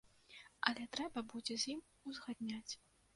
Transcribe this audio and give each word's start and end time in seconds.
Але 0.69 0.85
трэба 0.95 1.23
будзе 1.33 1.57
з 1.65 1.69
ім 1.73 1.79
узгадняць. 2.13 2.73